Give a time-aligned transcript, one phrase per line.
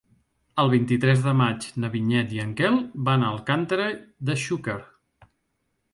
[0.61, 2.79] El vint-i-tres de maig na Vinyet i en Quel
[3.11, 3.87] van a Alcàntera
[4.31, 4.79] de Xúquer.